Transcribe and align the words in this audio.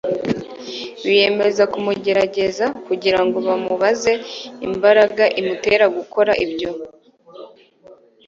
Biyemeza 1.05 1.63
kumugerageza 1.73 2.65
kugira 2.87 3.19
ngo 3.25 3.37
bamubaze 3.47 4.13
imbaraga 4.67 5.23
imutera 5.39 5.85
gukora 5.97 6.31
ibyo. 6.45 6.69